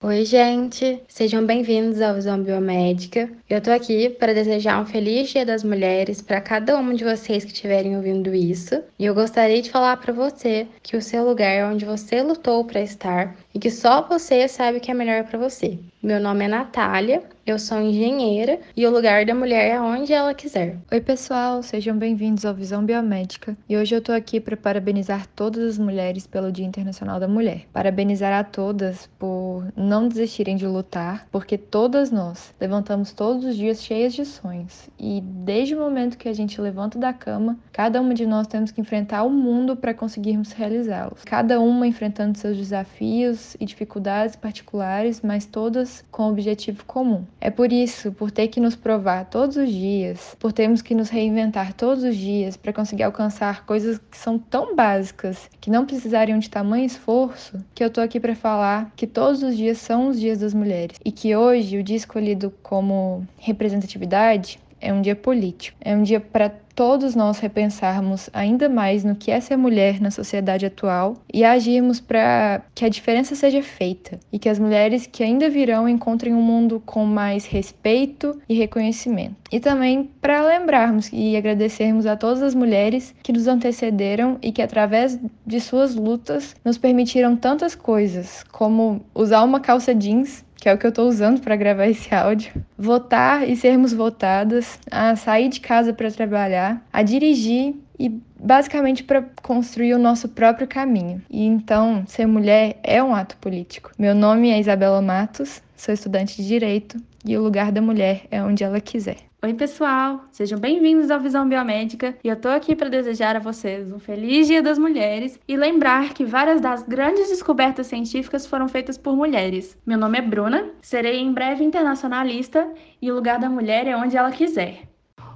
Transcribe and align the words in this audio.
Oi, 0.00 0.24
gente! 0.24 1.02
Sejam 1.08 1.44
bem-vindos 1.44 2.00
ao 2.00 2.14
Visão 2.14 2.40
Biomédica. 2.40 3.28
Eu 3.50 3.60
tô 3.60 3.72
aqui 3.72 4.08
para 4.08 4.32
desejar 4.32 4.80
um 4.80 4.86
feliz 4.86 5.30
Dia 5.30 5.44
das 5.44 5.64
Mulheres 5.64 6.22
para 6.22 6.40
cada 6.40 6.78
um 6.78 6.94
de 6.94 7.02
vocês 7.02 7.44
que 7.44 7.52
estiverem 7.52 7.96
ouvindo 7.96 8.32
isso. 8.32 8.80
E 8.96 9.04
eu 9.04 9.14
gostaria 9.14 9.60
de 9.60 9.70
falar 9.70 9.96
para 9.96 10.12
você 10.12 10.68
que 10.80 10.96
o 10.96 11.02
seu 11.02 11.24
lugar 11.24 11.50
é 11.50 11.66
onde 11.66 11.84
você 11.84 12.22
lutou 12.22 12.64
para 12.64 12.80
estar 12.80 13.34
e 13.52 13.58
que 13.58 13.70
só 13.70 14.06
você 14.06 14.46
sabe 14.46 14.78
o 14.78 14.80
que 14.80 14.92
é 14.92 14.94
melhor 14.94 15.24
para 15.24 15.40
você. 15.40 15.76
Meu 16.02 16.18
nome 16.18 16.46
é 16.46 16.48
Natália, 16.48 17.22
eu 17.46 17.60
sou 17.60 17.80
engenheira 17.80 18.58
e 18.76 18.84
o 18.84 18.90
lugar 18.90 19.24
da 19.24 19.34
mulher 19.34 19.70
é 19.70 19.80
onde 19.80 20.12
ela 20.12 20.34
quiser. 20.34 20.76
Oi, 20.90 21.00
pessoal, 21.00 21.62
sejam 21.62 21.96
bem-vindos 21.96 22.44
ao 22.44 22.52
Visão 22.52 22.84
Biomédica. 22.84 23.56
E 23.68 23.76
hoje 23.76 23.94
eu 23.94 24.02
tô 24.02 24.10
aqui 24.10 24.40
para 24.40 24.56
parabenizar 24.56 25.28
todas 25.28 25.62
as 25.62 25.78
mulheres 25.78 26.26
pelo 26.26 26.50
Dia 26.50 26.66
Internacional 26.66 27.20
da 27.20 27.28
Mulher. 27.28 27.66
Parabenizar 27.72 28.32
a 28.32 28.42
todas 28.42 29.08
por 29.16 29.64
não 29.76 30.08
desistirem 30.08 30.56
de 30.56 30.66
lutar, 30.66 31.28
porque 31.30 31.56
todas 31.56 32.10
nós 32.10 32.52
levantamos 32.60 33.12
todos 33.12 33.44
os 33.44 33.56
dias 33.56 33.80
cheias 33.80 34.12
de 34.12 34.24
sonhos. 34.24 34.88
E 34.98 35.20
desde 35.20 35.76
o 35.76 35.78
momento 35.78 36.18
que 36.18 36.28
a 36.28 36.32
gente 36.32 36.60
levanta 36.60 36.98
da 36.98 37.12
cama, 37.12 37.56
cada 37.72 38.00
uma 38.00 38.12
de 38.12 38.26
nós 38.26 38.48
temos 38.48 38.72
que 38.72 38.80
enfrentar 38.80 39.22
o 39.22 39.30
mundo 39.30 39.76
para 39.76 39.94
conseguirmos 39.94 40.50
realizá-los. 40.50 41.22
Cada 41.24 41.60
uma 41.60 41.86
enfrentando 41.86 42.38
seus 42.38 42.56
desafios 42.56 43.56
e 43.60 43.64
dificuldades 43.64 44.34
particulares, 44.34 45.20
mas 45.22 45.46
todas 45.46 45.91
com 46.10 46.30
objetivo 46.30 46.84
comum. 46.84 47.24
É 47.40 47.50
por 47.50 47.72
isso, 47.72 48.12
por 48.12 48.30
ter 48.30 48.48
que 48.48 48.60
nos 48.60 48.76
provar 48.76 49.26
todos 49.26 49.56
os 49.56 49.70
dias, 49.70 50.36
por 50.38 50.52
termos 50.52 50.80
que 50.80 50.94
nos 50.94 51.10
reinventar 51.10 51.74
todos 51.74 52.04
os 52.04 52.16
dias 52.16 52.56
para 52.56 52.72
conseguir 52.72 53.02
alcançar 53.02 53.66
coisas 53.66 53.98
que 53.98 54.16
são 54.16 54.38
tão 54.38 54.74
básicas, 54.74 55.50
que 55.60 55.70
não 55.70 55.84
precisariam 55.86 56.38
de 56.38 56.48
tamanho 56.48 56.84
esforço, 56.84 57.58
que 57.74 57.82
eu 57.82 57.90
tô 57.90 58.00
aqui 58.00 58.18
para 58.18 58.34
falar 58.34 58.92
que 58.96 59.06
todos 59.06 59.42
os 59.42 59.56
dias 59.56 59.78
são 59.78 60.08
os 60.08 60.18
dias 60.18 60.38
das 60.38 60.54
mulheres 60.54 60.98
e 61.04 61.12
que 61.12 61.34
hoje 61.36 61.78
o 61.78 61.82
dia 61.82 61.96
escolhido 61.96 62.52
como 62.62 63.26
representatividade 63.38 64.58
é 64.82 64.92
um 64.92 65.00
dia 65.00 65.16
político, 65.16 65.78
é 65.80 65.96
um 65.96 66.02
dia 66.02 66.20
para 66.20 66.50
todos 66.74 67.14
nós 67.14 67.38
repensarmos 67.38 68.28
ainda 68.32 68.68
mais 68.68 69.04
no 69.04 69.14
que 69.14 69.30
é 69.30 69.40
ser 69.40 69.56
mulher 69.56 70.00
na 70.00 70.10
sociedade 70.10 70.66
atual 70.66 71.16
e 71.32 71.44
agirmos 71.44 72.00
para 72.00 72.62
que 72.74 72.84
a 72.84 72.88
diferença 72.88 73.34
seja 73.34 73.62
feita 73.62 74.18
e 74.32 74.38
que 74.38 74.48
as 74.48 74.58
mulheres 74.58 75.06
que 75.06 75.22
ainda 75.22 75.48
virão 75.48 75.88
encontrem 75.88 76.34
um 76.34 76.42
mundo 76.42 76.82
com 76.84 77.04
mais 77.04 77.44
respeito 77.46 78.40
e 78.48 78.54
reconhecimento. 78.54 79.36
E 79.50 79.60
também 79.60 80.10
para 80.20 80.46
lembrarmos 80.46 81.10
e 81.12 81.36
agradecermos 81.36 82.06
a 82.06 82.16
todas 82.16 82.42
as 82.42 82.54
mulheres 82.54 83.14
que 83.22 83.32
nos 83.32 83.46
antecederam 83.46 84.38
e 84.40 84.50
que 84.50 84.62
através 84.62 85.18
de 85.46 85.60
suas 85.60 85.94
lutas 85.94 86.56
nos 86.64 86.78
permitiram 86.78 87.36
tantas 87.36 87.74
coisas, 87.74 88.42
como 88.50 89.02
usar 89.14 89.42
uma 89.42 89.60
calça 89.60 89.94
jeans 89.94 90.44
que 90.62 90.68
é 90.68 90.72
o 90.72 90.78
que 90.78 90.86
eu 90.86 90.90
estou 90.90 91.08
usando 91.08 91.40
para 91.40 91.56
gravar 91.56 91.88
esse 91.88 92.14
áudio, 92.14 92.52
votar 92.78 93.48
e 93.48 93.56
sermos 93.56 93.92
votadas, 93.92 94.78
a 94.88 95.16
sair 95.16 95.48
de 95.48 95.58
casa 95.58 95.92
para 95.92 96.08
trabalhar, 96.08 96.80
a 96.92 97.02
dirigir 97.02 97.74
e 97.98 98.08
basicamente 98.38 99.02
para 99.02 99.24
construir 99.42 99.92
o 99.92 99.98
nosso 99.98 100.28
próprio 100.28 100.68
caminho. 100.68 101.20
E 101.28 101.44
então, 101.44 102.04
ser 102.06 102.26
mulher 102.26 102.78
é 102.84 103.02
um 103.02 103.12
ato 103.12 103.36
político. 103.38 103.90
Meu 103.98 104.14
nome 104.14 104.50
é 104.50 104.60
Isabela 104.60 105.02
Matos, 105.02 105.60
sou 105.76 105.92
estudante 105.92 106.36
de 106.36 106.46
direito 106.46 106.96
e 107.24 107.36
o 107.36 107.42
lugar 107.42 107.72
da 107.72 107.80
mulher 107.80 108.26
é 108.30 108.42
onde 108.42 108.64
ela 108.64 108.80
quiser. 108.80 109.16
Oi, 109.44 109.54
pessoal! 109.54 110.24
Sejam 110.30 110.56
bem-vindos 110.56 111.10
ao 111.10 111.18
Visão 111.18 111.48
Biomédica 111.48 112.16
e 112.22 112.28
eu 112.28 112.36
tô 112.36 112.48
aqui 112.48 112.76
para 112.76 112.88
desejar 112.88 113.34
a 113.34 113.40
vocês 113.40 113.90
um 113.90 113.98
feliz 113.98 114.46
Dia 114.46 114.62
das 114.62 114.78
Mulheres 114.78 115.36
e 115.48 115.56
lembrar 115.56 116.14
que 116.14 116.24
várias 116.24 116.60
das 116.60 116.84
grandes 116.84 117.28
descobertas 117.28 117.88
científicas 117.88 118.46
foram 118.46 118.68
feitas 118.68 118.96
por 118.96 119.16
mulheres. 119.16 119.76
Meu 119.84 119.98
nome 119.98 120.18
é 120.18 120.22
Bruna, 120.22 120.70
serei 120.80 121.18
em 121.18 121.32
breve 121.32 121.64
internacionalista 121.64 122.72
e 123.00 123.10
o 123.10 123.14
lugar 123.16 123.40
da 123.40 123.50
mulher 123.50 123.88
é 123.88 123.96
onde 123.96 124.16
ela 124.16 124.30
quiser. 124.30 124.91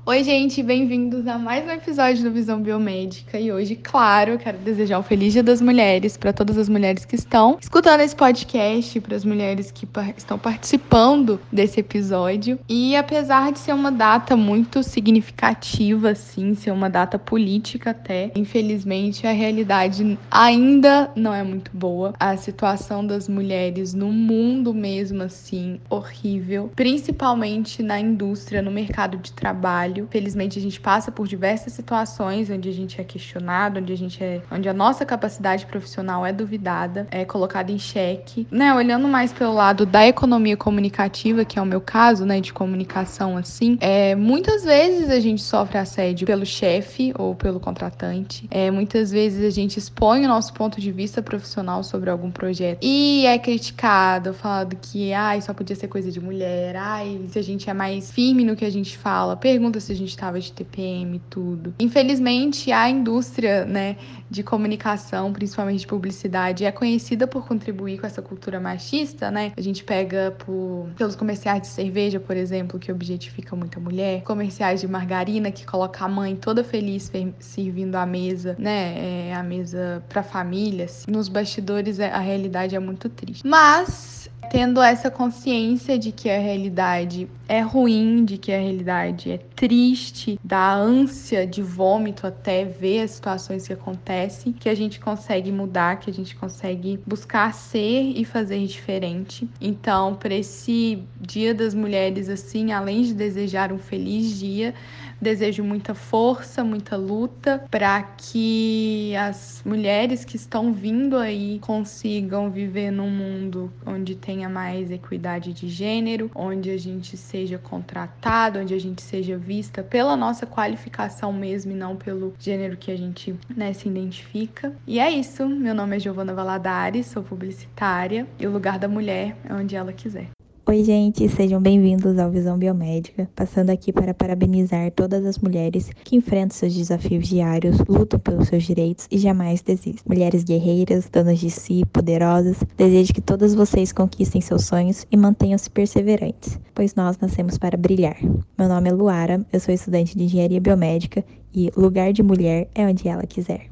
Oi, 0.08 0.22
gente, 0.22 0.62
bem-vindos 0.62 1.26
a 1.26 1.36
mais 1.36 1.66
um 1.66 1.70
episódio 1.72 2.22
do 2.22 2.30
Visão 2.30 2.62
Biomédica. 2.62 3.40
E 3.40 3.50
hoje, 3.50 3.74
claro, 3.74 4.38
quero 4.38 4.56
desejar 4.58 5.00
um 5.00 5.02
feliz 5.02 5.32
Dia 5.32 5.42
das 5.42 5.60
Mulheres 5.60 6.16
para 6.16 6.32
todas 6.32 6.56
as 6.56 6.68
mulheres 6.68 7.04
que 7.04 7.16
estão 7.16 7.58
escutando 7.60 8.02
esse 8.02 8.14
podcast, 8.14 9.00
para 9.00 9.16
as 9.16 9.24
mulheres 9.24 9.72
que 9.72 9.84
estão 10.16 10.38
participando 10.38 11.40
desse 11.50 11.80
episódio. 11.80 12.56
E 12.68 12.94
apesar 12.94 13.50
de 13.50 13.58
ser 13.58 13.72
uma 13.72 13.90
data 13.90 14.36
muito 14.36 14.80
significativa, 14.80 16.10
assim, 16.10 16.54
ser 16.54 16.70
uma 16.70 16.88
data 16.88 17.18
política 17.18 17.90
até, 17.90 18.30
infelizmente 18.36 19.26
a 19.26 19.32
realidade 19.32 20.16
ainda 20.30 21.10
não 21.16 21.34
é 21.34 21.42
muito 21.42 21.72
boa. 21.74 22.14
A 22.20 22.36
situação 22.36 23.04
das 23.04 23.28
mulheres 23.28 23.92
no 23.92 24.12
mundo 24.12 24.72
mesmo, 24.72 25.24
assim, 25.24 25.80
horrível, 25.90 26.70
principalmente 26.76 27.82
na 27.82 27.98
indústria, 27.98 28.62
no 28.62 28.70
mercado 28.70 29.16
de 29.16 29.32
trabalho 29.32 29.95
trabalho. 29.96 30.08
Felizmente 30.10 30.58
a 30.58 30.62
gente 30.62 30.80
passa 30.80 31.10
por 31.10 31.26
diversas 31.26 31.72
situações 31.72 32.50
onde 32.50 32.68
a 32.68 32.72
gente 32.72 33.00
é 33.00 33.04
questionado, 33.04 33.80
onde 33.80 33.92
a 33.92 33.96
gente 33.96 34.22
é, 34.22 34.42
onde 34.50 34.68
a 34.68 34.74
nossa 34.74 35.04
capacidade 35.04 35.64
profissional 35.66 36.24
é 36.26 36.32
duvidada, 36.32 37.06
é 37.10 37.24
colocada 37.24 37.72
em 37.72 37.78
xeque, 37.78 38.46
né? 38.50 38.74
Olhando 38.74 39.08
mais 39.08 39.32
pelo 39.32 39.54
lado 39.54 39.86
da 39.86 40.06
economia 40.06 40.56
comunicativa, 40.56 41.44
que 41.44 41.58
é 41.58 41.62
o 41.62 41.66
meu 41.66 41.80
caso, 41.80 42.26
né, 42.26 42.40
de 42.40 42.52
comunicação 42.52 43.36
assim, 43.36 43.78
é 43.80 44.14
muitas 44.14 44.64
vezes 44.64 45.10
a 45.10 45.20
gente 45.20 45.42
sofre 45.42 45.78
assédio 45.78 46.26
pelo 46.26 46.44
chefe 46.44 47.12
ou 47.18 47.34
pelo 47.34 47.60
contratante. 47.60 48.46
É 48.50 48.70
muitas 48.70 49.10
vezes 49.10 49.44
a 49.44 49.50
gente 49.50 49.78
expõe 49.78 50.24
o 50.24 50.28
nosso 50.28 50.52
ponto 50.52 50.80
de 50.80 50.90
vista 50.92 51.22
profissional 51.22 51.82
sobre 51.82 52.10
algum 52.10 52.30
projeto 52.30 52.78
e 52.82 53.24
é 53.26 53.38
criticado, 53.38 54.34
falado 54.34 54.76
que 54.76 55.12
ai, 55.12 55.40
só 55.40 55.54
podia 55.54 55.76
ser 55.76 55.88
coisa 55.88 56.10
de 56.10 56.20
mulher, 56.20 56.76
ai, 56.76 57.20
se 57.28 57.38
a 57.38 57.42
gente 57.42 57.68
é 57.70 57.74
mais 57.74 58.10
firme 58.10 58.44
no 58.44 58.56
que 58.56 58.64
a 58.64 58.70
gente 58.70 58.96
fala, 58.96 59.36
pergunta 59.36 59.78
se 59.86 59.92
a 59.92 59.97
gente 59.97 60.10
estava 60.10 60.38
de 60.41 60.52
TPM 60.52 61.20
tudo. 61.30 61.74
Infelizmente, 61.78 62.72
a 62.72 62.88
indústria, 62.88 63.64
né, 63.64 63.97
de 64.28 64.42
comunicação, 64.42 65.32
principalmente 65.32 65.80
de 65.80 65.86
publicidade, 65.86 66.64
é 66.64 66.72
conhecida 66.72 67.26
por 67.26 67.47
contribuir 67.47 67.98
com 68.00 68.06
essa 68.06 68.20
cultura 68.20 68.58
machista, 68.58 69.30
né? 69.30 69.52
A 69.56 69.60
gente 69.60 69.84
pega 69.84 70.34
por, 70.38 70.88
pelos 70.97 71.14
comerciais 71.14 71.62
de 71.62 71.69
cerveja, 71.69 72.19
por 72.19 72.36
exemplo, 72.36 72.78
que 72.78 72.91
objetifica 72.91 73.54
muita 73.54 73.78
mulher, 73.78 74.22
comerciais 74.22 74.80
de 74.80 74.88
margarina 74.88 75.50
que 75.50 75.64
coloca 75.64 76.04
a 76.04 76.08
mãe 76.08 76.34
toda 76.34 76.64
feliz 76.64 77.10
servindo 77.38 77.94
a 77.94 78.04
mesa, 78.04 78.56
né? 78.58 79.28
É, 79.28 79.34
a 79.34 79.42
mesa 79.42 80.03
para 80.08 80.22
famílias. 80.22 81.03
Assim. 81.03 81.10
Nos 81.10 81.28
bastidores 81.28 82.00
a 82.00 82.18
realidade 82.18 82.74
é 82.74 82.78
muito 82.78 83.08
triste. 83.08 83.47
Mas 83.47 84.16
tendo 84.56 84.80
essa 84.80 85.10
consciência 85.10 85.98
de 85.98 86.10
que 86.10 86.30
a 86.30 86.38
realidade 86.38 87.28
é 87.46 87.60
ruim, 87.60 88.24
de 88.24 88.38
que 88.38 88.50
a 88.50 88.58
realidade 88.58 89.30
é 89.30 89.36
triste, 89.36 90.40
da 90.42 90.74
ânsia 90.74 91.46
de 91.46 91.60
vômito 91.60 92.26
até 92.26 92.64
ver 92.64 93.02
as 93.02 93.10
situações 93.10 93.66
que 93.66 93.74
acontecem, 93.74 94.54
que 94.54 94.70
a 94.70 94.74
gente 94.74 94.98
consegue 94.98 95.52
mudar, 95.52 96.00
que 96.00 96.08
a 96.08 96.12
gente 96.12 96.34
consegue 96.34 96.98
buscar 97.06 97.52
ser 97.52 98.14
e 98.16 98.24
fazer 98.24 98.66
diferente. 98.66 99.46
Então, 99.60 100.14
para 100.14 100.34
esse 100.34 101.02
Dia 101.20 101.54
das 101.54 101.74
Mulheres 101.74 102.30
assim, 102.30 102.72
além 102.72 103.02
de 103.02 103.12
desejar 103.12 103.70
um 103.74 103.78
feliz 103.78 104.38
dia, 104.38 104.72
Desejo 105.21 105.65
muita 105.65 105.94
força, 105.94 106.62
muita 106.62 106.97
luta 106.97 107.65
para 107.71 108.03
que 108.03 109.15
as 109.16 109.62
mulheres 109.65 110.25
que 110.25 110.37
estão 110.37 110.72
vindo 110.72 111.16
aí 111.16 111.59
consigam 111.60 112.50
viver 112.50 112.91
num 112.91 113.10
mundo 113.10 113.72
onde 113.84 114.15
tenha 114.15 114.49
mais 114.49 114.91
equidade 114.91 115.53
de 115.53 115.69
gênero, 115.69 116.31
onde 116.34 116.71
a 116.71 116.78
gente 116.78 117.16
seja 117.16 117.59
contratado, 117.59 118.59
onde 118.59 118.75
a 118.75 118.81
gente 118.81 119.03
seja 119.03 119.37
vista 119.37 119.82
pela 119.82 120.16
nossa 120.16 120.47
qualificação 120.47 121.33
mesmo 121.33 121.72
e 121.72 121.75
não 121.75 121.97
pelo 121.97 122.34
gênero 122.39 122.77
que 122.77 122.91
a 122.91 122.97
gente 122.97 123.34
né, 123.54 123.72
se 123.72 123.89
identifica. 123.89 124.72
E 124.86 124.98
é 124.98 125.10
isso. 125.10 125.48
Meu 125.48 125.74
nome 125.74 125.97
é 125.97 125.98
Giovana 125.98 126.34
Valadares, 126.34 127.07
sou 127.07 127.22
publicitária 127.22 128.27
e 128.39 128.47
o 128.47 128.51
lugar 128.51 128.78
da 128.78 128.89
mulher 128.89 129.36
é 129.48 129.54
onde 129.54 129.74
ela 129.74 129.92
quiser. 129.92 130.35
Oi, 130.68 130.83
gente, 130.83 131.28
sejam 131.28 131.63
bem-vindos 131.63 132.18
ao 132.18 132.28
Visão 132.28 132.59
Biomédica, 132.59 133.30
passando 133.36 133.71
aqui 133.71 133.92
para 133.92 134.13
parabenizar 134.13 134.91
todas 134.91 135.24
as 135.24 135.39
mulheres 135.39 135.89
que 136.03 136.16
enfrentam 136.16 136.57
seus 136.57 136.74
desafios 136.74 137.28
diários, 137.28 137.78
lutam 137.89 138.18
pelos 138.18 138.48
seus 138.48 138.65
direitos 138.65 139.07
e 139.09 139.16
jamais 139.16 139.63
desistem. 139.63 140.03
Mulheres 140.04 140.42
guerreiras, 140.42 141.09
donas 141.09 141.39
de 141.39 141.53
si, 141.53 141.84
poderosas, 141.92 142.57
desejo 142.77 143.15
que 143.15 143.21
todas 143.21 143.54
vocês 143.54 143.92
conquistem 143.92 144.41
seus 144.41 144.65
sonhos 144.65 145.07
e 145.09 145.16
mantenham-se 145.16 145.71
perseverantes, 145.71 146.59
pois 146.74 146.97
nós 146.97 147.16
nascemos 147.19 147.57
para 147.57 147.77
brilhar. 147.77 148.16
Meu 148.59 148.69
nome 148.69 148.91
é 148.91 148.92
Luara, 148.92 149.47
eu 149.53 149.60
sou 149.60 149.72
estudante 149.72 150.19
de 150.19 150.24
Engenharia 150.24 150.60
Biomédica 150.60 151.24
e 151.54 151.71
lugar 151.77 152.12
de 152.12 152.24
mulher 152.24 152.69
é 152.74 152.84
onde 152.84 153.07
ela 153.07 153.24
quiser. 153.24 153.69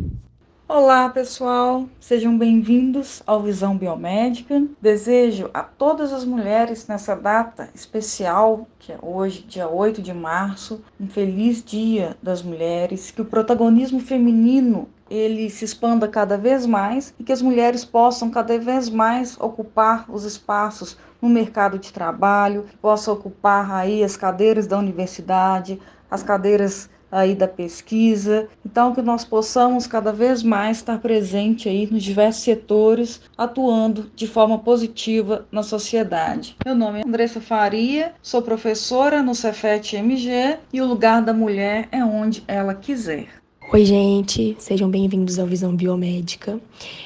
Olá, 0.67 1.11
pessoal. 1.11 1.87
Sejam 2.01 2.39
bem-vindos 2.39 3.23
ao 3.27 3.43
Visão 3.43 3.77
Biomédica. 3.77 4.67
Desejo 4.81 5.51
a 5.53 5.63
todas 5.63 6.11
as 6.11 6.25
mulheres 6.25 6.87
nessa 6.87 7.15
data 7.15 7.69
especial, 7.75 8.67
que 8.79 8.91
é 8.91 8.99
hoje, 9.03 9.43
dia 9.43 9.69
8 9.69 10.01
de 10.01 10.15
março, 10.15 10.83
um 10.99 11.07
feliz 11.07 11.63
Dia 11.63 12.17
das 12.23 12.43
Mulheres, 12.43 13.11
que 13.11 13.21
o 13.21 13.27
protagonismo 13.27 14.01
feminino 14.01 14.89
ele 15.11 15.51
se 15.51 15.67
expanda 15.67 16.09
cada 16.09 16.39
vez 16.39 16.65
mais 16.65 17.15
e 17.19 17.25
que 17.25 17.33
as 17.33 17.43
mulheres 17.43 17.85
possam 17.85 18.31
cada 18.31 18.59
vez 18.59 18.89
mais 18.89 19.39
ocupar 19.39 20.07
os 20.09 20.25
espaços 20.25 20.97
no 21.21 21.29
mercado 21.29 21.79
de 21.79 21.93
trabalho, 21.93 22.65
possam 22.81 23.13
ocupar 23.13 23.71
aí 23.71 24.03
as 24.03 24.17
cadeiras 24.17 24.67
da 24.67 24.79
universidade, 24.79 25.79
as 26.11 26.23
cadeiras 26.23 26.89
aí 27.15 27.35
da 27.35 27.47
pesquisa. 27.47 28.49
Então, 28.67 28.93
que 28.93 29.01
nós 29.01 29.25
possamos 29.25 29.87
cada 29.87 30.13
vez 30.13 30.43
mais 30.43 30.79
estar 30.79 30.99
presente 30.99 31.69
aí 31.69 31.89
nos 31.91 32.03
diversos 32.03 32.43
setores, 32.43 33.21
atuando 33.39 34.11
de 34.17 34.27
forma 34.27 34.59
positiva 34.59 35.47
na 35.51 35.63
sociedade. 35.63 36.57
Meu 36.65 36.75
nome 36.75 37.01
é 37.01 37.07
Andressa 37.07 37.41
Faria, 37.41 38.13
sou 38.21 38.43
professora 38.43 39.23
no 39.23 39.35
Cefet 39.35 39.95
MG 39.97 40.59
e 40.73 40.81
o 40.81 40.87
lugar 40.87 41.23
da 41.23 41.33
mulher 41.33 41.89
é 41.93 42.05
onde 42.05 42.43
ela 42.49 42.75
quiser. 42.75 43.29
Oi, 43.73 43.85
gente, 43.85 44.57
sejam 44.59 44.91
bem-vindos 44.91 45.39
ao 45.39 45.47
Visão 45.47 45.75
Biomédica. 45.75 46.61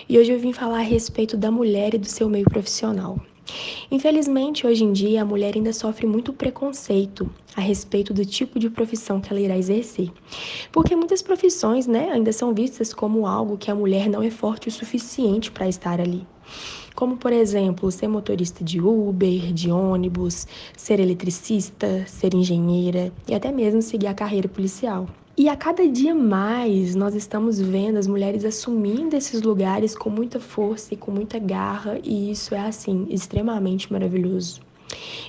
E 0.09 0.19
hoje 0.19 0.33
eu 0.33 0.41
vim 0.41 0.53
falar 0.53 0.79
a 0.79 0.83
respeito 0.83 1.37
da 1.37 1.51
mulher 1.51 1.95
e 1.95 1.99
do 1.99 2.07
seu 2.07 2.29
meio 2.29 2.45
profissional. 2.47 3.19
Infelizmente, 3.91 4.67
hoje 4.67 4.85
em 4.85 4.93
dia, 4.93 5.23
a 5.23 5.25
mulher 5.25 5.55
ainda 5.55 5.73
sofre 5.73 6.07
muito 6.07 6.33
preconceito 6.33 7.29
a 7.57 7.61
respeito 7.61 8.13
do 8.13 8.25
tipo 8.25 8.59
de 8.59 8.69
profissão 8.69 9.21
que 9.21 9.33
ela 9.33 9.41
irá 9.41 9.57
exercer. 9.57 10.11
Porque 10.71 10.95
muitas 10.95 11.23
profissões, 11.23 11.87
né, 11.87 12.11
ainda 12.11 12.33
são 12.33 12.53
vistas 12.53 12.93
como 12.93 13.27
algo 13.27 13.57
que 13.57 13.71
a 13.71 13.75
mulher 13.75 14.09
não 14.09 14.23
é 14.23 14.31
forte 14.31 14.69
o 14.69 14.73
suficiente 14.73 15.51
para 15.51 15.69
estar 15.69 16.01
ali. 16.01 16.27
Como, 16.95 17.17
por 17.17 17.33
exemplo, 17.33 17.91
ser 17.91 18.09
motorista 18.09 18.65
de 18.65 18.81
Uber, 18.81 19.53
de 19.53 19.71
ônibus, 19.71 20.47
ser 20.77 20.99
eletricista, 20.99 22.05
ser 22.07 22.35
engenheira 22.35 23.13
e 23.29 23.35
até 23.35 23.53
mesmo 23.53 23.81
seguir 23.81 24.09
a 24.09 24.15
carreira 24.15 24.49
policial. 24.49 25.07
E 25.39 25.49
a 25.49 25.55
cada 25.55 25.87
dia 25.87 26.17
mais 26.17 26.97
nós 26.97 27.15
estamos 27.15 27.61
vendo 27.61 27.97
as 27.97 28.09
mulheres 28.09 28.45
assumindo 28.45 29.15
esses 29.15 29.41
lugares 29.41 29.95
com 29.95 30.11
muita 30.11 30.41
força 30.41 30.95
e 30.95 30.97
com 30.97 31.13
muita 31.13 31.39
garra, 31.39 31.97
e 32.03 32.33
isso 32.33 32.57
é 32.57 32.59
assim 32.59 33.07
extremamente 33.09 33.93
maravilhoso. 33.93 34.61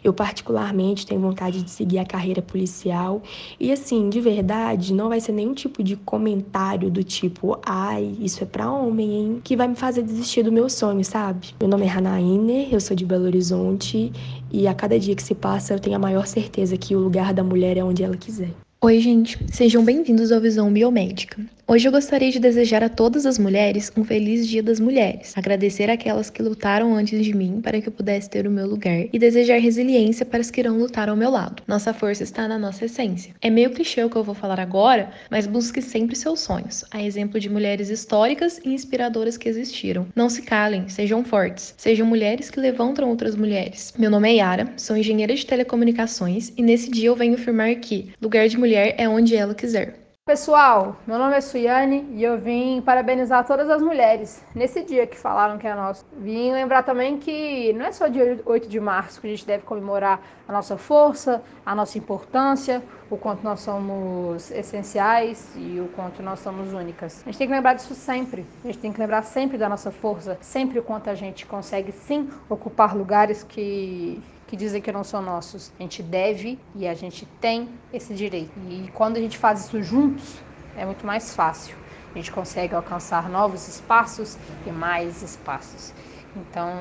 Eu 0.04 0.12
particularmente 0.12 1.06
tenho 1.06 1.22
vontade 1.22 1.62
de 1.62 1.70
seguir 1.70 2.00
a 2.00 2.06
carreira 2.06 2.42
policial 2.42 3.22
e 3.60 3.72
assim, 3.72 4.10
de 4.10 4.20
verdade, 4.20 4.96
não 4.96 5.10
vai 5.10 5.20
ser 5.20 5.32
nenhum 5.32 5.54
tipo 5.54 5.84
de 5.84 5.96
comentário 5.96 6.90
do 6.90 7.04
tipo, 7.04 7.60
ai, 7.64 8.16
isso 8.20 8.42
é 8.42 8.48
para 8.48 8.72
homem, 8.72 9.14
hein, 9.14 9.42
que 9.44 9.56
vai 9.56 9.68
me 9.68 9.76
fazer 9.76 10.02
desistir 10.02 10.42
do 10.42 10.52
meu 10.52 10.72
sonho, 10.72 11.06
sabe? 11.06 11.50
Meu 11.60 11.70
nome 11.70 11.86
é 11.86 11.88
Hannah 11.88 12.20
Iner, 12.20 12.74
eu 12.74 12.82
sou 12.82 12.98
de 12.98 13.06
Belo 13.06 13.26
Horizonte 13.26 14.12
e 14.52 14.68
a 14.68 14.74
cada 14.74 14.98
dia 14.98 15.16
que 15.16 15.22
se 15.22 15.36
passa 15.36 15.76
eu 15.76 15.80
tenho 15.80 15.98
a 15.98 16.00
maior 16.00 16.26
certeza 16.26 16.76
que 16.78 16.96
o 16.96 17.00
lugar 17.00 17.32
da 17.32 17.44
mulher 17.44 17.78
é 17.78 17.84
onde 17.84 18.04
ela 18.04 18.18
quiser. 18.18 18.50
Oi, 18.82 19.02
gente, 19.02 19.38
sejam 19.52 19.84
bem-vindos 19.84 20.32
ao 20.32 20.40
Visão 20.40 20.72
Biomédica. 20.72 21.46
Hoje 21.72 21.88
eu 21.88 21.92
gostaria 21.92 22.32
de 22.32 22.40
desejar 22.40 22.84
a 22.84 22.90
todas 22.90 23.28
as 23.28 23.38
mulheres 23.38 23.92
um 23.96 24.04
feliz 24.04 24.48
Dia 24.48 24.64
das 24.64 24.80
Mulheres, 24.80 25.38
agradecer 25.38 25.88
aquelas 25.88 26.28
que 26.28 26.42
lutaram 26.42 26.96
antes 26.96 27.24
de 27.24 27.32
mim 27.32 27.62
para 27.62 27.80
que 27.80 27.88
eu 27.88 27.92
pudesse 27.92 28.28
ter 28.28 28.48
o 28.48 28.52
meu 28.52 28.66
lugar 28.66 29.06
e 29.14 29.20
desejar 29.20 29.60
resiliência 29.60 30.26
para 30.26 30.40
as 30.40 30.50
que 30.50 30.62
irão 30.62 30.80
lutar 30.80 31.10
ao 31.10 31.16
meu 31.16 31.30
lado. 31.30 31.62
Nossa 31.68 31.94
força 31.94 32.24
está 32.24 32.48
na 32.48 32.58
nossa 32.58 32.86
essência. 32.86 33.36
É 33.40 33.52
meio 33.52 33.70
clichê 33.70 34.04
o 34.04 34.10
que 34.10 34.16
eu 34.16 34.24
vou 34.24 34.34
falar 34.34 34.60
agora, 34.60 35.12
mas 35.30 35.46
busque 35.46 35.80
sempre 35.80 36.16
seus 36.16 36.40
sonhos, 36.40 36.84
a 36.90 37.04
exemplo 37.04 37.40
de 37.40 37.52
mulheres 37.52 37.92
históricas 37.92 38.60
e 38.66 38.74
inspiradoras 38.74 39.38
que 39.38 39.48
existiram. 39.48 40.08
Não 40.16 40.28
se 40.28 40.42
calem, 40.42 40.90
sejam 40.90 41.24
fortes, 41.24 41.76
sejam 41.78 42.08
mulheres 42.08 42.50
que 42.50 42.60
levantam 42.60 43.08
outras 43.08 43.36
mulheres. 43.36 43.94
Meu 43.96 44.10
nome 44.10 44.28
é 44.28 44.38
Yara, 44.38 44.74
sou 44.76 44.98
engenheira 44.98 45.36
de 45.36 45.46
telecomunicações 45.46 46.52
e 46.58 46.64
nesse 46.64 46.90
dia 46.90 47.10
eu 47.10 47.16
venho 47.16 47.36
afirmar 47.36 47.76
que 47.76 48.10
lugar 48.20 48.50
de 48.50 48.58
mulher 48.58 48.96
é 48.98 49.08
onde 49.08 49.36
ela 49.36 49.54
quiser. 49.54 50.09
Pessoal, 50.30 50.96
meu 51.08 51.18
nome 51.18 51.36
é 51.36 51.42
Suiane 51.42 52.08
e 52.12 52.24
eu 52.24 52.38
vim 52.38 52.82
parabenizar 52.82 53.44
todas 53.48 53.68
as 53.68 53.82
mulheres 53.82 54.46
nesse 54.54 54.84
dia 54.84 55.08
que 55.08 55.18
falaram 55.18 55.58
que 55.58 55.66
é 55.66 55.74
nosso. 55.74 56.06
Vim 56.20 56.52
lembrar 56.52 56.84
também 56.84 57.18
que 57.18 57.74
não 57.74 57.88
é 57.88 57.92
só 57.92 58.08
dia 58.08 58.40
8 58.46 58.70
de 58.70 58.80
março 58.80 59.20
que 59.20 59.26
a 59.26 59.30
gente 59.32 59.44
deve 59.44 59.64
comemorar 59.64 60.22
a 60.48 60.54
nossa 60.54 60.78
força, 60.78 61.42
a 61.66 61.74
nossa 61.74 61.98
importância, 61.98 62.84
o 63.10 63.18
quanto 63.18 63.44
nós 63.44 63.62
somos 63.62 64.52
essenciais 64.52 65.52
e 65.56 65.80
o 65.80 65.88
quanto 65.96 66.22
nós 66.22 66.42
somos 66.42 66.74
únicas. 66.74 67.24
A 67.24 67.32
gente 67.32 67.40
tem 67.40 67.48
que 67.48 67.54
lembrar 67.56 67.74
disso 67.74 67.96
sempre. 67.96 68.46
A 68.64 68.68
gente 68.68 68.78
tem 68.78 68.94
que 68.94 69.00
lembrar 69.00 69.24
sempre 69.24 69.58
da 69.58 69.68
nossa 69.68 69.90
força, 69.90 70.38
sempre 70.42 70.78
o 70.78 70.84
quanto 70.84 71.10
a 71.10 71.16
gente 71.16 71.48
consegue 71.48 71.92
sim 71.92 72.30
ocupar 72.48 72.96
lugares 72.96 73.42
que 73.42 74.22
que 74.50 74.58
dizem 74.58 74.82
que 74.82 74.92
não 74.92 75.04
são 75.04 75.22
nossos. 75.22 75.72
A 75.80 75.84
gente 75.84 76.02
deve 76.02 76.58
e 76.76 76.88
a 76.88 76.96
gente 76.96 77.26
tem 77.40 77.70
esse 77.94 78.16
direito. 78.16 78.52
E 78.68 78.90
quando 78.96 79.18
a 79.18 79.20
gente 79.20 79.38
faz 79.38 79.66
isso 79.66 79.82
juntos, 79.84 80.42
é 80.76 80.84
muito 80.86 81.06
mais 81.06 81.36
fácil. 81.36 81.78
A 82.14 82.18
gente 82.18 82.32
consegue 82.32 82.74
alcançar 82.74 83.30
novos 83.30 83.68
espaços 83.68 84.38
e 84.66 84.72
mais 84.72 85.22
espaços. 85.22 85.94
Então, 86.36 86.72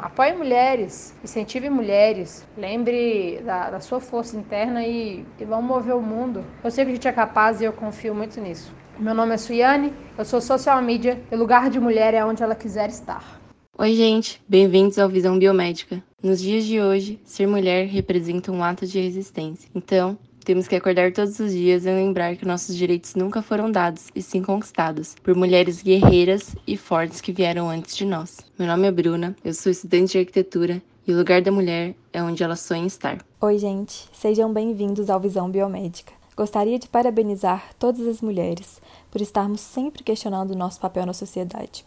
apoie 0.00 0.32
mulheres, 0.32 1.14
incentive 1.22 1.68
mulheres, 1.68 2.46
lembre 2.56 3.42
da, 3.44 3.70
da 3.70 3.80
sua 3.80 4.00
força 4.00 4.36
interna 4.36 4.86
e, 4.86 5.24
e 5.38 5.44
vamos 5.44 5.66
mover 5.66 5.94
o 5.94 6.00
mundo. 6.00 6.42
Eu 6.64 6.70
sei 6.70 6.84
que 6.84 6.92
a 6.92 6.94
gente 6.94 7.08
é 7.08 7.12
capaz 7.12 7.60
e 7.60 7.64
eu 7.64 7.72
confio 7.74 8.14
muito 8.14 8.40
nisso. 8.40 8.72
Meu 8.98 9.14
nome 9.14 9.34
é 9.34 9.36
Suiane, 9.36 9.92
eu 10.16 10.24
sou 10.24 10.40
social 10.40 10.80
media 10.80 11.22
e 11.30 11.36
lugar 11.36 11.68
de 11.68 11.78
mulher 11.78 12.14
é 12.14 12.24
onde 12.24 12.42
ela 12.42 12.54
quiser 12.54 12.88
estar. 12.88 13.38
Oi, 13.76 13.92
gente, 13.94 14.42
bem-vindos 14.48 14.98
ao 14.98 15.08
Visão 15.08 15.38
Biomédica. 15.38 16.02
Nos 16.20 16.40
dias 16.40 16.64
de 16.64 16.80
hoje, 16.80 17.20
ser 17.24 17.46
mulher 17.46 17.86
representa 17.86 18.50
um 18.50 18.64
ato 18.64 18.84
de 18.84 19.00
resistência. 19.00 19.70
Então, 19.72 20.18
temos 20.44 20.66
que 20.66 20.74
acordar 20.74 21.12
todos 21.12 21.38
os 21.38 21.52
dias 21.52 21.86
e 21.86 21.90
lembrar 21.90 22.34
que 22.34 22.44
nossos 22.44 22.74
direitos 22.74 23.14
nunca 23.14 23.40
foram 23.40 23.70
dados, 23.70 24.08
e 24.16 24.20
sim 24.20 24.42
conquistados, 24.42 25.14
por 25.22 25.36
mulheres 25.36 25.80
guerreiras 25.80 26.56
e 26.66 26.76
fortes 26.76 27.20
que 27.20 27.30
vieram 27.30 27.70
antes 27.70 27.96
de 27.96 28.04
nós. 28.04 28.38
Meu 28.58 28.66
nome 28.66 28.88
é 28.88 28.90
Bruna, 28.90 29.36
eu 29.44 29.54
sou 29.54 29.70
estudante 29.70 30.10
de 30.10 30.18
arquitetura 30.18 30.82
e 31.06 31.12
o 31.12 31.16
lugar 31.16 31.40
da 31.40 31.52
mulher 31.52 31.94
é 32.12 32.20
onde 32.20 32.42
ela 32.42 32.56
sonha 32.56 32.88
estar. 32.88 33.24
Oi, 33.40 33.56
gente, 33.56 34.08
sejam 34.12 34.52
bem-vindos 34.52 35.08
ao 35.08 35.20
Visão 35.20 35.48
Biomédica. 35.48 36.12
Gostaria 36.36 36.80
de 36.80 36.88
parabenizar 36.88 37.70
todas 37.78 38.04
as 38.08 38.20
mulheres 38.20 38.80
por 39.08 39.20
estarmos 39.20 39.60
sempre 39.60 40.02
questionando 40.02 40.50
o 40.50 40.58
nosso 40.58 40.80
papel 40.80 41.06
na 41.06 41.12
sociedade. 41.12 41.84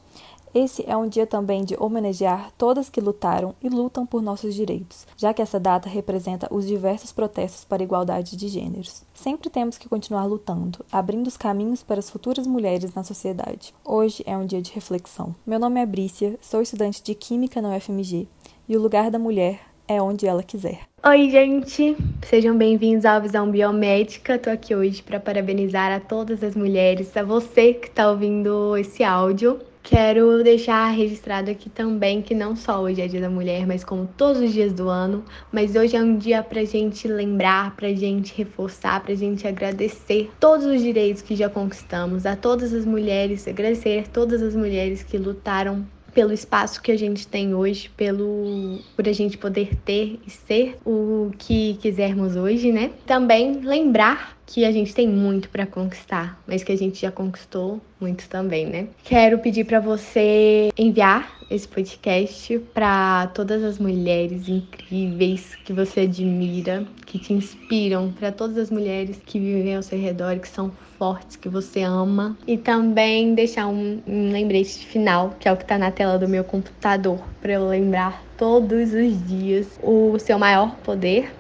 Esse 0.54 0.84
é 0.86 0.98
um 0.98 1.08
dia 1.08 1.26
também 1.26 1.64
de 1.64 1.78
homenagear 1.80 2.52
todas 2.58 2.90
que 2.90 3.00
lutaram 3.00 3.56
e 3.64 3.70
lutam 3.70 4.06
por 4.06 4.22
nossos 4.22 4.54
direitos, 4.54 5.08
já 5.16 5.34
que 5.34 5.42
essa 5.42 5.58
data 5.58 5.88
representa 5.88 6.54
os 6.54 6.68
diversos 6.68 7.14
protestos 7.14 7.64
para 7.64 7.82
a 7.82 7.86
igualdade 7.86 8.36
de 8.36 8.50
gêneros. 8.50 9.04
Sempre 9.14 9.50
temos 9.50 9.78
que 9.78 9.88
continuar 9.88 10.26
lutando, 10.26 10.84
abrindo 10.92 11.28
os 11.28 11.38
caminhos 11.38 11.82
para 11.82 12.00
as 12.00 12.10
futuras 12.10 12.46
mulheres 12.46 12.94
na 12.94 13.02
sociedade. 13.02 13.74
Hoje 13.86 14.24
é 14.26 14.36
um 14.36 14.46
dia 14.46 14.62
de 14.62 14.74
reflexão. 14.74 15.34
Meu 15.48 15.58
nome 15.58 15.80
é 15.80 15.86
Brícia, 15.86 16.38
sou 16.42 16.62
estudante 16.62 17.02
de 17.02 17.16
Química 17.16 17.62
na 17.62 17.78
UFMG 17.78 18.28
e 18.68 18.76
o 18.76 18.82
lugar 18.82 19.10
da 19.10 19.18
mulher 19.18 19.62
é 19.88 20.02
onde 20.02 20.28
ela 20.28 20.44
quiser. 20.44 20.82
Oi, 21.08 21.30
gente! 21.30 21.96
Sejam 22.26 22.58
bem-vindos 22.58 23.06
à 23.06 23.18
Visão 23.20 23.50
Biomédica. 23.50 24.38
Tô 24.38 24.50
aqui 24.50 24.76
hoje 24.76 25.02
para 25.02 25.20
parabenizar 25.20 25.94
a 25.94 26.00
todas 26.02 26.44
as 26.44 26.56
mulheres, 26.56 27.16
a 27.16 27.24
você 27.24 27.74
que 27.74 27.88
está 27.88 28.12
ouvindo 28.12 28.76
esse 28.76 29.02
áudio. 29.02 29.60
Quero 29.84 30.44
deixar 30.44 30.92
registrado 30.92 31.50
aqui 31.50 31.70
também 31.70 32.22
que 32.22 32.36
não 32.36 32.56
só 32.56 32.82
hoje 32.82 33.02
é 33.02 33.08
Dia 33.08 33.22
da 33.22 33.30
Mulher, 33.30 33.66
mas 33.66 33.84
como 33.84 34.08
todos 34.16 34.42
os 34.42 34.54
dias 34.54 34.72
do 34.72 34.88
ano, 34.90 35.24
mas 35.52 35.76
hoje 35.76 35.96
é 35.96 36.02
um 36.02 36.18
dia 36.18 36.44
pra 36.44 36.64
gente 36.64 37.08
lembrar, 37.08 37.76
pra 37.76 37.92
gente 37.92 38.34
reforçar, 38.38 39.02
pra 39.02 39.16
gente 39.16 39.48
agradecer 39.48 40.30
todos 40.40 40.66
os 40.68 40.82
direitos 40.82 41.24
que 41.24 41.36
já 41.36 41.50
conquistamos, 41.50 42.26
a 42.26 42.36
todas 42.36 42.74
as 42.74 42.86
mulheres, 42.86 43.48
agradecer 43.48 44.08
todas 44.10 44.42
as 44.42 44.56
mulheres 44.56 45.02
que 45.02 45.18
lutaram 45.18 45.86
pelo 46.14 46.32
espaço 46.32 46.82
que 46.82 46.92
a 46.92 46.98
gente 46.98 47.28
tem 47.28 47.56
hoje, 47.56 47.90
pelo 47.96 48.80
por 48.96 49.08
a 49.08 49.14
gente 49.14 49.38
poder 49.38 49.76
ter 49.78 50.20
e 50.26 50.30
ser 50.30 50.78
o 50.86 51.32
que 51.38 51.76
quisermos 51.82 52.36
hoje, 52.36 52.72
né? 52.72 52.92
Também 53.06 53.62
lembrar 53.62 54.38
que 54.52 54.66
a 54.66 54.72
gente 54.72 54.94
tem 54.94 55.08
muito 55.08 55.48
para 55.48 55.66
conquistar, 55.66 56.38
mas 56.46 56.62
que 56.62 56.74
a 56.74 56.78
gente 56.78 57.02
já 57.02 57.10
conquistou 57.10 57.80
muito 58.02 58.28
também, 58.28 58.66
né? 58.66 58.88
Quero 59.02 59.40
pedir 59.40 59.64
para 59.64 59.80
você 59.80 60.70
enviar 60.78 61.40
esse 61.50 61.66
podcast 61.66 62.60
para 62.74 63.28
todas 63.34 63.64
as 63.64 63.80
mulheres 63.80 64.50
incríveis 64.50 65.56
que 65.64 65.72
você 65.72 66.02
admira, 66.02 66.86
que 67.06 67.18
te 67.18 67.32
inspiram, 67.32 68.12
para 68.12 68.30
todas 68.32 68.58
as 68.58 68.70
mulheres 68.70 69.22
que 69.26 69.40
vivem 69.40 69.76
ao 69.76 69.84
seu 69.84 69.98
redor, 69.98 70.38
que 70.40 70.50
são 70.50 70.70
fortes, 70.98 71.38
que 71.38 71.48
você 71.48 71.82
ama. 71.84 72.38
E 72.46 72.58
também 72.58 73.34
deixar 73.34 73.68
um, 73.68 74.02
um 74.06 74.32
lembrete 74.34 74.86
final, 74.86 75.36
que 75.40 75.48
é 75.48 75.52
o 75.52 75.56
que 75.56 75.64
está 75.64 75.78
na 75.78 75.92
tela 75.92 76.20
do 76.20 76.28
meu 76.28 76.44
computador, 76.44 77.20
para 77.42 77.54
eu 77.54 77.70
lembrar 77.70 78.22
todos 78.38 78.94
os 78.94 79.28
dias 79.28 79.80
o 79.82 80.18
seu 80.20 80.38
maior 80.38 80.76
poder 80.78 81.32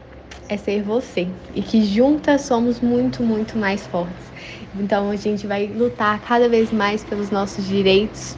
é 0.51 0.57
ser 0.57 0.83
você 0.83 1.29
e 1.55 1.63
que 1.63 1.81
juntas 1.85 2.41
somos 2.41 2.81
muito, 2.81 3.23
muito 3.23 3.57
mais 3.57 3.87
fortes. 3.87 4.33
Então 4.75 5.09
a 5.09 5.15
gente 5.15 5.47
vai 5.47 5.67
lutar 5.67 6.19
cada 6.19 6.49
vez 6.49 6.73
mais 6.73 7.05
pelos 7.05 7.29
nossos 7.29 7.63
direitos, 7.63 8.35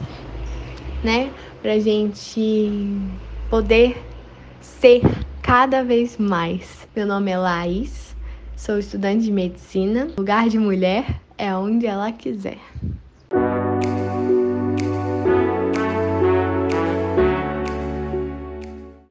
né? 1.02 1.32
Pra 1.60 1.76
gente 1.80 2.88
poder 3.50 4.06
ser 4.60 5.02
cada 5.42 5.82
vez 5.82 6.16
mais. 6.16 6.86
Meu 6.94 7.04
nome 7.04 7.32
é 7.32 7.36
Laís, 7.36 8.14
sou 8.54 8.78
estudante 8.78 9.24
de 9.24 9.32
medicina. 9.32 10.06
Lugar 10.16 10.48
de 10.48 10.56
mulher 10.56 11.20
é 11.36 11.52
onde 11.56 11.84
ela 11.84 12.12
quiser. 12.12 12.60